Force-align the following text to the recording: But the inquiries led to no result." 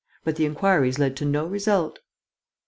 But 0.23 0.35
the 0.35 0.45
inquiries 0.47 0.97
led 0.97 1.15
to 1.17 1.25
no 1.25 1.45
result." 1.45 1.99